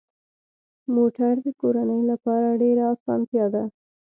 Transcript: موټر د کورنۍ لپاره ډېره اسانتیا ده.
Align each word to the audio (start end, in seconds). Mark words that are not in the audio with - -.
موټر 0.95 1.33
د 1.45 1.47
کورنۍ 1.61 2.01
لپاره 2.11 2.47
ډېره 2.61 2.83
اسانتیا 2.95 3.45
ده. 3.53 3.63